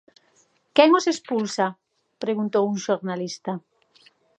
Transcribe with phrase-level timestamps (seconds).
[0.75, 1.67] Quen os expulsa?,
[2.23, 3.51] preguntou un xornalista.